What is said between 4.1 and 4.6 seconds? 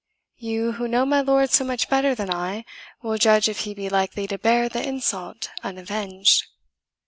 to